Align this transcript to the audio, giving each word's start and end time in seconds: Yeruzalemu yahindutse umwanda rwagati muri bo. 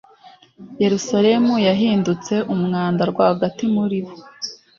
Yeruzalemu 0.83 1.53
yahindutse 1.67 2.33
umwanda 2.53 3.01
rwagati 3.11 3.63
muri 3.75 3.97
bo. 4.05 4.13